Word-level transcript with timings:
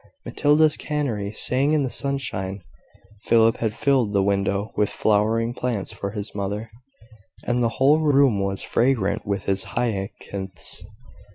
Matilda's 0.25 0.77
canary 0.77 1.31
sang 1.31 1.73
in 1.73 1.83
the 1.83 1.89
sunshine; 1.91 2.63
Philip 3.25 3.57
had 3.57 3.75
filled 3.75 4.13
the 4.13 4.23
window 4.23 4.71
with 4.75 4.89
flowering 4.89 5.53
plants 5.53 5.93
for 5.93 6.09
his 6.09 6.33
mother, 6.33 6.71
and 7.43 7.61
the 7.61 7.69
whole 7.77 7.99
room 7.99 8.39
was 8.39 8.63
fragrant 8.63 9.27
with 9.27 9.45
his 9.45 9.63
hyacinths. 9.77 10.83